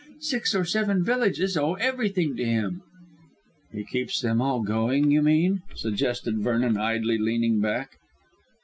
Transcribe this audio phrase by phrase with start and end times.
[0.21, 2.81] Six or seven villages owe everything to him."
[3.71, 7.97] "He keeps them all going, you mean?" suggested Vernon, idly leaning back.